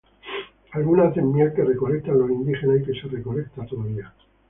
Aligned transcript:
Algunas 0.71 1.11
hacen 1.11 1.31
miel 1.31 1.53
que 1.53 1.63
recolectan 1.63 2.17
los 2.17 2.31
indígenas 2.31 2.77
y 2.81 2.85
que 2.85 2.99
se 2.99 3.07
recolecta 3.07 3.67
todavía. 3.67 4.11